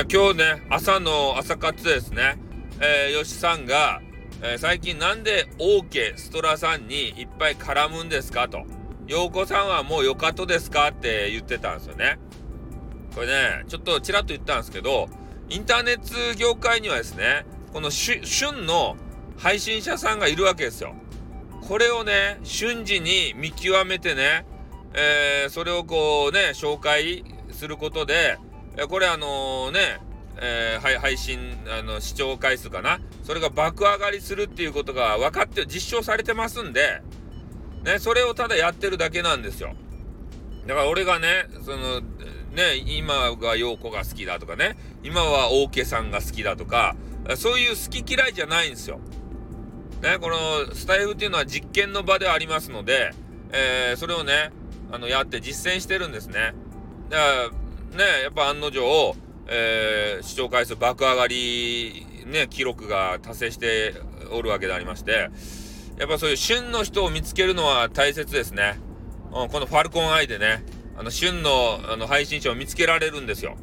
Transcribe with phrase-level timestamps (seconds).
[0.00, 2.38] まあ、今日ね、朝の朝活ですね、
[2.80, 4.00] えー、吉さんが、
[4.40, 8.48] えー、最近なんでオーケーストラさんにいっぱい絡むんですか？
[8.48, 8.64] と。
[9.06, 10.88] 陽子さんはもうよかとですか？
[10.88, 12.18] って言ってたんですよね。
[13.14, 15.10] これね、ちょっとちらっと言ったんですけど、
[15.50, 17.44] インターネット業界にはですね、
[17.74, 18.22] この旬
[18.64, 18.96] の
[19.36, 20.94] 配信者さんがいるわけですよ。
[21.60, 24.46] これをね、瞬時に見極めてね、
[24.94, 28.38] えー、それをこうね、紹介することで、
[28.88, 30.00] これあの、ね、
[30.40, 31.38] えー、配信、
[31.68, 33.00] あの、視聴回数かな？
[33.24, 37.02] それが爆上がりするっていうことが分かって、実証されてますんで、
[37.84, 39.74] ね、それをただやってるだけなんですよ。
[40.66, 46.96] だから俺がね、その、ね、今が陽子が好きだとかね、今は大家さんが好きだとか、
[47.36, 48.98] そういう好き嫌いじゃないんですよ。
[50.02, 53.12] ね、このスタイフっていうのは実験の場ではありますので、
[53.52, 54.50] えー、それをね、
[54.90, 56.54] あの、やって実践してるんですね。
[57.10, 57.50] だから、
[57.96, 59.14] ね、やっぱ案の定、
[59.48, 63.94] えー、視聴回数爆上がり、ね、記録が達成して
[64.32, 65.30] おるわけでありまして、
[65.98, 68.78] やっぱそういう旬の人を見つけるのは大切ですね。
[69.32, 70.64] うん、このファルコンアイでね、
[70.96, 73.56] あの、旬のあの配信者を見つけられるんですよ。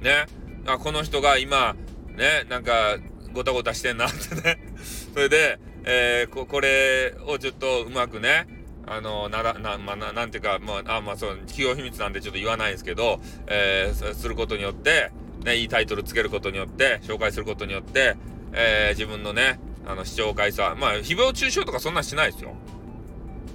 [0.00, 0.26] ね。
[0.66, 1.74] あこの人が今、
[2.16, 2.98] ね、なんか、
[3.32, 4.60] ごたごたしてんなってね。
[5.14, 8.46] それで、えー、こ、これをちょっとうまくね、
[8.90, 15.12] あの、なら、な、まあ、ななんていうか、まあ、あまあ、そう、企業秘密なんでちょっと言わないんですけど、えー、することによって、
[15.44, 18.16] ね、いいタイトルつけることによって、紹介することによって、
[18.52, 22.56] えー、自分のね、あの、視聴回数は、まあ、誹謗中傷とかそんなんしないですよ。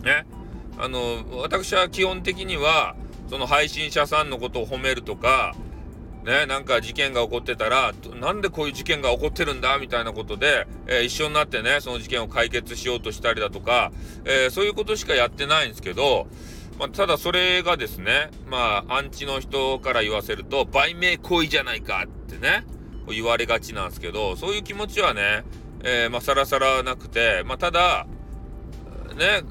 [0.05, 0.25] ね。
[0.77, 2.95] あの、私は基本的には、
[3.29, 5.53] その配信者さんのことを褒めるとか、
[6.25, 13.91] ね、なんか事件が起こってたら、なんでこういう事件が起こってるんだみたいなことで、えー、一緒になってね、その事件を解決しようとしたりだとか、
[14.25, 16.27] えー、そういうことしかやってないんですけど、
[16.79, 22.65] まあ、ただそれがですね、まあ、アンチの人から言わせると、売名行為じゃないかってね、
[23.07, 25.43] 言われがちなんですけど、そういう気持ちはね、
[25.83, 28.07] えー、まあ、さらさらなくて、まあ、ただ、
[29.15, 29.43] ね、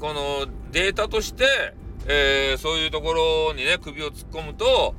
[0.00, 1.74] このデータとして、
[2.06, 4.94] えー、そういうところにね、首を突っ込むと、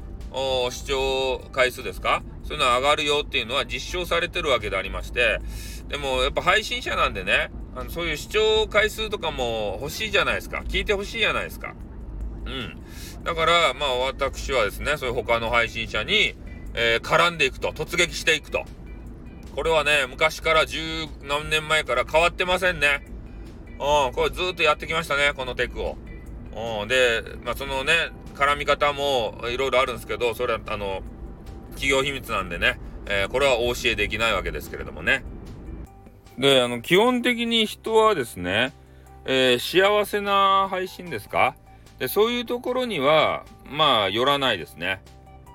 [0.72, 2.24] 視聴回数ですか？
[2.44, 5.40] そういうのは上がるよっていうのは実証されてるわけでありまして、
[5.90, 10.64] でもやっぱ配信者なんでね、あのそういう視聴回数とかも欲しいじゃないですか。
[10.68, 11.76] 聞いて欲しいじゃないですか。
[12.46, 13.24] うん。
[13.24, 16.36] だから、まあ私はですね、そういう他の配信者に、
[16.74, 18.66] えー、絡んでいくと、突撃していくと。
[19.56, 20.80] これはね、昔から十
[21.22, 23.06] 何年前から変わってませんね。
[23.80, 25.98] うん、これずっとやってきましたね、このテクを。
[26.56, 27.94] うん、で、まあそのね、
[28.36, 31.02] 絡み方もいろいろあるんですけど、それは、あの、
[31.72, 35.24] 企業秘密なんでね、えー、これはお教えできないわけですけれどもね。
[36.38, 38.74] で、あの、基本的に人はですね、
[39.26, 41.56] えー、幸せな配信ですか？
[42.00, 45.02] でそういうところには、まあ、寄らないですね。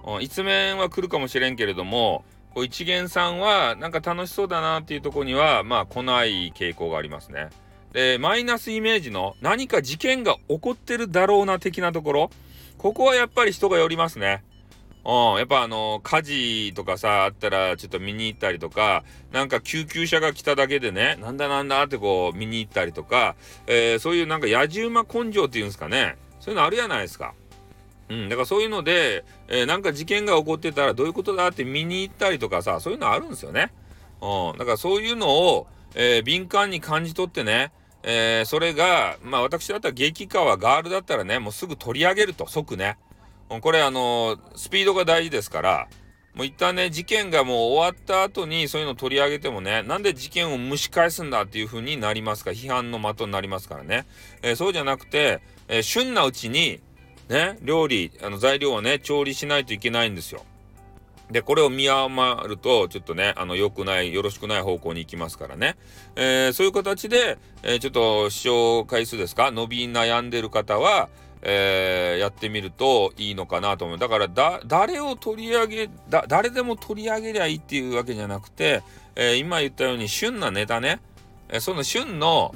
[0.07, 7.51] うん一面は来るかもしれんけれども、こう一元さんは、なんか楽しそうだなっていうとこには、まあ、来ない傾向がありますね。
[7.93, 12.31] で、マイナスイメージの何か事件が起こってるだろうな的なところ、
[12.77, 14.45] ここはやっぱり人が寄りますね。
[15.05, 23.35] うん、やっぱあの、火事とかさ、あったらちょっと見に行ったりとか、なんか救急車が来ただけでね、なんだなんだってこう見に行ったりとか、
[23.67, 27.33] えー、そういうなんか野じ馬根性っていうんですかね、そういうのあるじゃないですか。
[28.11, 33.73] うん、だからそういうので、えー、なんか事件が起こってたらどういうことだって見に行ったりとかさ、そういうのあるんですよね。
[34.21, 37.73] うん、だからそういうのを、えー、敏感に感じ取ってね、
[38.03, 42.99] えー、それが、まあ私だったら激川ガールだったらね、もうすぐ取り上げると、即ね。
[43.63, 45.89] これあのー、スピードが大事ですから、
[46.35, 54.07] もう一旦ね、事件がもう終わった後にそういうの取り上げてもね、なんで事件を蒸し返すんだっていう風になりますか批判の的になりますからね。
[54.43, 56.81] えー、そうじゃなくて、えー、旬なうちに、
[57.29, 60.45] ね、料理、あの材料をね、調理しないといけないんですよ。
[61.31, 65.77] で、これを見余ると、ちょっとね、あの、良くない、よろしくない方向に行きますからね。
[66.17, 69.51] えー、そういう形で、えー、ちょっと視聴回数ですか？
[69.51, 71.11] 伸び悩んでる方は、
[71.43, 73.99] えー、やってみるといいのかなと思う。
[73.99, 78.83] だから、だ、誰を取り上げ、だ、誰でも取り上げりゃいいっていうわけじゃなくて、
[79.15, 81.01] え今言ったように、旬なネタね、
[81.51, 82.55] えその旬の、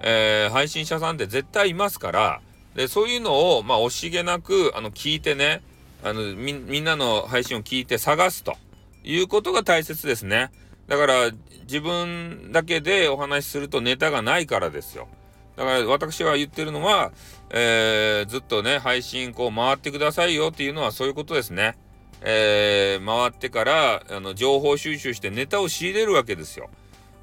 [0.00, 2.40] え配信者さんって絶対いますから、
[2.74, 5.62] で、そういうのを、まあ、惜しげなく、あの、聞いてね、
[6.04, 8.54] あのみ、んなの配信を聞いて探すと
[9.02, 10.50] いうことが大切ですね。
[10.86, 11.30] だから
[11.62, 15.08] 自分だけでお話しするとネタがないからですよ。
[15.56, 17.12] だから私が言ってるのは、
[17.48, 21.78] えー、ずっとね、配信こう回ってくださいよっていうのはそういうことですね。
[22.20, 26.68] えー、回ってからあの情報収集してネタを仕入れるわけですよ。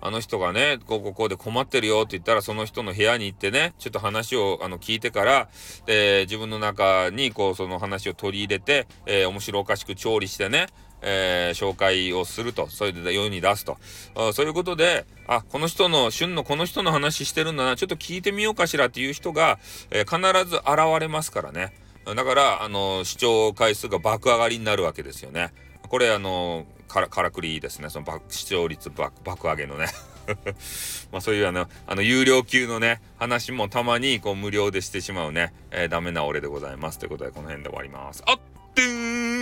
[0.01, 5.48] あの人がね、こうこうこうで困ってるよって言ったら、その人の部屋に行ってね、ちょっと話をあの聞いてから、
[5.86, 10.68] で、自分の中にこう、その話を取り入れて、えー、面白おかしく調理してね、
[11.01, 13.77] えー、紹介をすると、それで世に出すと。
[14.15, 19.59] あそういうことで、あ、この人の、旬のこの人の話してるんだな、ちょっと聞いてみようかしらっていう人が、
[19.92, 21.74] えー、必ず現れますからね。
[22.06, 25.53] だから、あの、視聴回数が爆上がりになるわけですよね。
[25.88, 27.89] これ、あの、から、からくりですね。
[27.89, 29.88] その視聴率爆爆上げのね。
[31.11, 36.99] まあそういうあの、あの、有料級のね、話もたまにこう無料でしてしまうね、えー、ダメな俺でございます。
[36.99, 38.23] ということで、この辺で終わります。
[38.25, 38.39] あっ
[38.75, 39.40] てー